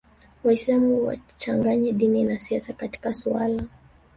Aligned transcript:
Waislam 0.43 0.93
wachanganye 1.03 1.91
dini 1.91 2.23
na 2.23 2.39
siasa 2.39 2.73
katika 2.73 3.13
suala 3.13 3.63